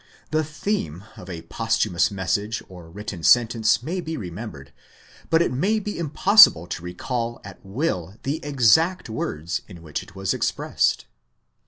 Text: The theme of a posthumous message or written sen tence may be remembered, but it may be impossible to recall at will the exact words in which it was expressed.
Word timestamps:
The 0.31 0.43
theme 0.43 1.03
of 1.15 1.29
a 1.29 1.43
posthumous 1.43 2.09
message 2.09 2.63
or 2.67 2.89
written 2.89 3.21
sen 3.21 3.49
tence 3.49 3.83
may 3.83 4.01
be 4.01 4.17
remembered, 4.17 4.73
but 5.29 5.43
it 5.43 5.51
may 5.53 5.77
be 5.77 5.99
impossible 5.99 6.65
to 6.65 6.83
recall 6.83 7.39
at 7.43 7.63
will 7.63 8.15
the 8.23 8.43
exact 8.43 9.11
words 9.11 9.61
in 9.67 9.83
which 9.83 10.01
it 10.01 10.15
was 10.15 10.33
expressed. 10.33 11.05